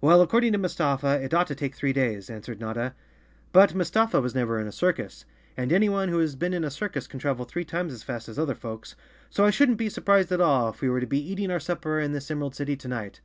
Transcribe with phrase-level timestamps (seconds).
[0.00, 2.92] "Well, according to Mustafa, it ought to take three days," answered Notta.
[3.52, 5.24] "But Mustafa was never in a circus,
[5.56, 8.36] and anyone who has been in a circus can travel three times as fast as
[8.36, 8.96] other folks,
[9.30, 11.60] so I shouldn't be sur¬ prised at all if we were to be eating our
[11.60, 13.20] supper in this Emerald City to night.